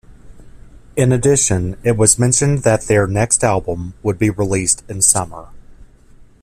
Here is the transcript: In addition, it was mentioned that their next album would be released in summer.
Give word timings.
In 0.95 1.11
addition, 1.11 1.77
it 1.83 1.95
was 1.95 2.17
mentioned 2.17 2.63
that 2.63 2.85
their 2.87 3.05
next 3.05 3.43
album 3.43 3.93
would 4.01 4.17
be 4.17 4.31
released 4.31 4.83
in 4.89 5.03
summer. 5.03 5.49